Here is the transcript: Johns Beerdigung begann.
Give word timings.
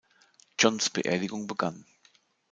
Johns 0.57 0.89
Beerdigung 0.89 1.45
begann. 1.45 1.85